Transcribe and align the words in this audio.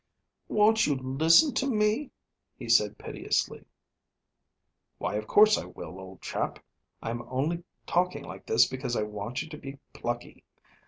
"Won't 0.47 0.87
you 0.87 0.95
listen 0.95 1.53
to 1.53 1.67
me?" 1.67 2.09
he 2.57 2.67
said 2.67 2.97
piteously. 2.97 3.65
"Why, 4.97 5.13
of 5.13 5.27
course 5.27 5.59
I 5.59 5.65
will, 5.65 5.99
old 5.99 6.23
chap. 6.23 6.57
I'm 7.03 7.21
only 7.29 7.63
talking 7.85 8.23
like 8.23 8.47
this 8.47 8.65
because 8.67 8.95
I 8.95 9.03
want 9.03 9.43
you 9.43 9.49
to 9.49 9.57
be 9.59 9.77
plucky. 9.93 10.43